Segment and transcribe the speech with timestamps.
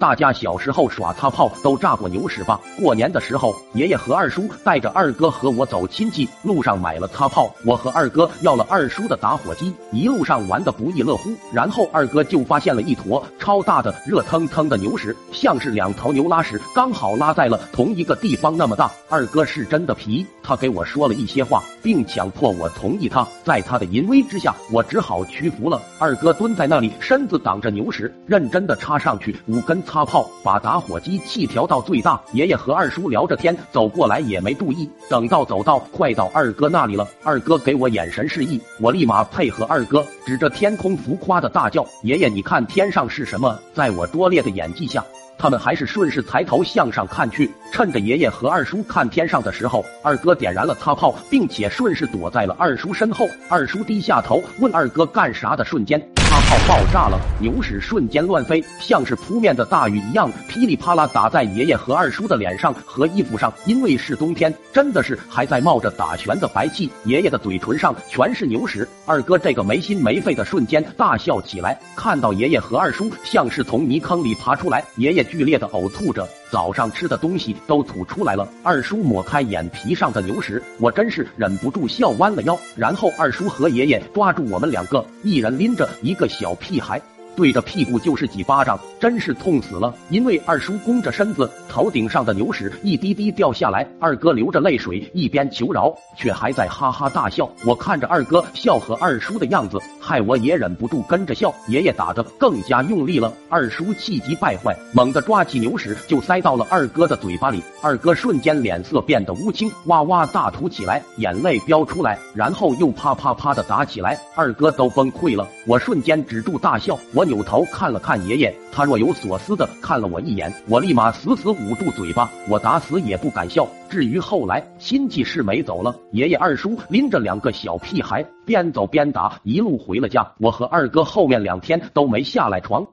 [0.00, 2.58] 大家小时候耍擦炮都炸过牛屎吧？
[2.80, 11.28] 过年的时候，爷爷和二叔带着二哥和我走亲戚，路上买了擦炮，我和二哥要了二叔的打火机，一路上玩的不亦乐乎。
[11.52, 18.90] 然后二哥就发现了一坨超大的热腾腾的牛屎，像是两头牛拉屎，刚好拉在了同一个地方那么大。
[19.10, 23.28] 二哥是真的皮，他给我说了一些话，并强迫我同意他。
[23.44, 25.78] 在他的淫威之下，我只好屈服了。
[25.98, 29.82] 二哥蹲在那里，身子挡着牛屎，认真的插上去五根。
[29.90, 32.20] 擦炮，把打火机气调到最大。
[32.32, 34.88] 爷爷和二叔聊着天，走过来也没注意。
[35.08, 45.04] 等到走到快到二哥那里了，二哥给我眼神示意，我立马配合二哥，指着天空浮夸的大叫：“爷爷，你看天上是什么？”在我拙劣的演技下，
[45.36, 47.50] 他们还是顺势抬头向上看去。
[47.72, 53.28] 趁着爷爷和二叔看天上的时候，二哥点燃了擦炮，并且顺势躲在了二叔身后。
[53.48, 56.00] 二叔低下头问二哥干啥的瞬间。
[56.30, 63.52] 大炮爆炸了，牛屎瞬间乱飞，像是扑面的大雨一样，噼里啪啦打在爷爷和二叔的脸上和衣服上。
[63.66, 66.88] 因为是冬天，真的是还在冒着打拳的白气。
[67.02, 71.76] 爷爷的嘴唇上全是牛屎，二哥这个没心没肺的瞬间大笑起来。
[71.96, 76.24] 看到爷爷和二叔像是从泥坑里爬出来，爷爷剧烈的呕吐着。
[76.50, 82.58] 早上吃的东西都吐出来了，二叔抹开眼皮上的牛屎，我真是忍不住笑弯了腰。
[82.74, 87.00] 然后二叔和爷爷抓住我们两个，一人拎着一个小屁孩。
[87.40, 89.94] 对着屁股就是几巴掌，真是痛死了。
[90.10, 97.50] 因为二叔弓着身子，头顶上的牛屎一滴滴掉下来，二哥流着泪水，一边求饶，却还在哈哈大笑。
[97.64, 101.50] 我看着二哥笑和二叔的样子，害我也忍不住跟着笑。
[101.68, 107.62] 爷爷打得更加用力了，二叔气急败坏，猛地抓起牛屎就塞到了二哥的嘴巴里。
[107.80, 114.20] 二哥瞬间脸色变得乌青，哇哇大吐起来，眼泪飙出来，然后又啪啪啪的打起来。
[114.34, 117.29] 二哥都崩溃了，我瞬间止住大笑，我。
[117.30, 123.68] 扭头看了看爷爷，他若有所思的看了我一眼，我立马死死捂住嘴巴，我打死也不敢笑。
[123.88, 130.28] 至于后来，亲戚是没走了，爷爷二叔拎着两个小屁孩，边走边打，一路回了家。
[130.38, 132.84] 我和二哥后面两天都没下来床。